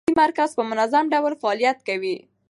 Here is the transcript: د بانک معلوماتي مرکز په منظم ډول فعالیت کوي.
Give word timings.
د 0.01 0.03
بانک 0.03 0.09
معلوماتي 0.11 0.23
مرکز 0.27 0.49
په 0.57 0.63
منظم 0.69 1.05
ډول 1.13 1.33
فعالیت 1.41 1.77
کوي. 1.87 2.15